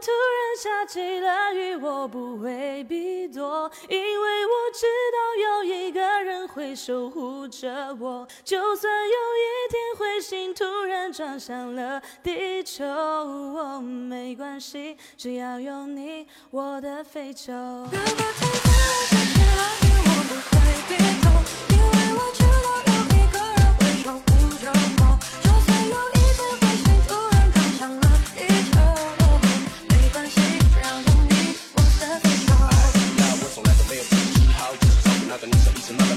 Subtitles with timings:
[0.00, 8.26] 突然下起了雨，我不会避躲，因为我知道有一个人会守护着我。
[8.42, 17.52] 就算有一天彗星突然撞向了地球，我没关系，只要有你，我的非洲。
[17.52, 18.80] 如果天空下
[19.10, 19.79] 起了雨，我。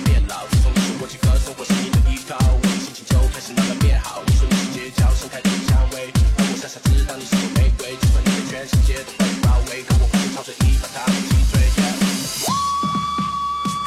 [0.04, 0.46] 变老。
[0.52, 4.22] 自从你说我去歌颂，我是你的依靠，我的心情就开始慢慢变好。
[4.26, 7.96] 你说你是街角盛开的蔷薇，而我傻傻知道你是朵玫瑰。
[7.98, 11.54] 就算你的全世界都被包围，可我会朝着你把它们击碎。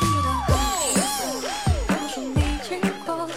[0.00, 0.52] 跟着我，
[1.88, 3.28] 都是你经过。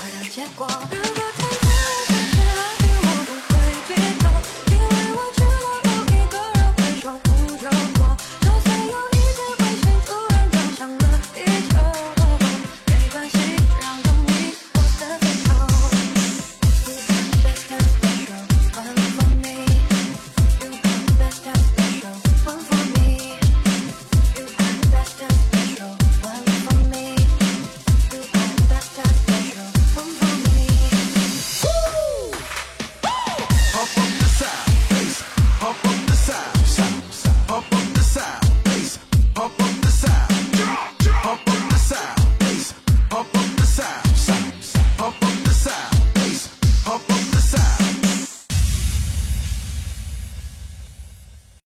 [0.00, 0.66] 快点结果。
[0.90, 1.39] 如果